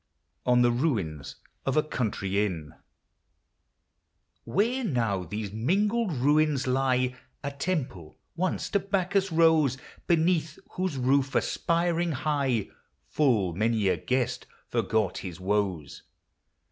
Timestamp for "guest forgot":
13.97-15.19